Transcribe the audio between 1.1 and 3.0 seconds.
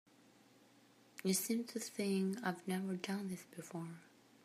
You seem to think I've never